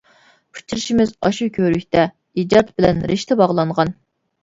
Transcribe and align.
ئۇچرىشىمىز 0.59 1.11
ئاشۇ 1.27 1.51
كۆۋرۈكتە، 1.59 2.07
ئىجاد 2.43 2.75
بىلەن 2.77 3.07
رىشتە 3.15 3.43
باغلانغان. 3.47 3.99